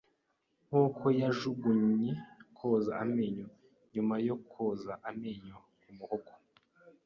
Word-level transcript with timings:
nkuko 0.65 1.05
yajugunye 1.21 2.11
koza 2.57 2.91
amenyo 3.03 3.47
nyuma 3.93 4.15
yo 4.27 4.35
koza 4.51 4.93
amenyo 5.09 5.55
kumuhogo 5.81 6.33